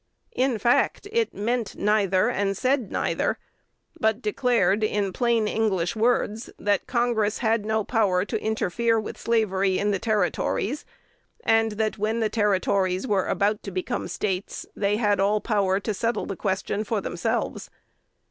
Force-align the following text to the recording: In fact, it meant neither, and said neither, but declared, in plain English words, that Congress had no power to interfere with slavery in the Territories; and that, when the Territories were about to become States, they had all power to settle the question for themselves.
In 0.35 0.57
fact, 0.57 1.07
it 1.11 1.31
meant 1.31 1.75
neither, 1.75 2.27
and 2.27 2.57
said 2.57 2.91
neither, 2.91 3.37
but 3.99 4.19
declared, 4.19 4.83
in 4.83 5.13
plain 5.13 5.47
English 5.47 5.95
words, 5.95 6.49
that 6.57 6.87
Congress 6.87 7.37
had 7.37 7.67
no 7.67 7.83
power 7.83 8.25
to 8.25 8.41
interfere 8.41 8.99
with 8.99 9.15
slavery 9.15 9.77
in 9.77 9.91
the 9.91 9.99
Territories; 9.99 10.85
and 11.43 11.73
that, 11.73 11.99
when 11.99 12.19
the 12.19 12.29
Territories 12.29 13.05
were 13.05 13.27
about 13.27 13.61
to 13.61 13.69
become 13.69 14.07
States, 14.07 14.65
they 14.75 14.95
had 14.97 15.19
all 15.19 15.39
power 15.39 15.79
to 15.79 15.93
settle 15.93 16.25
the 16.25 16.35
question 16.35 16.83
for 16.83 16.99
themselves. 16.99 17.69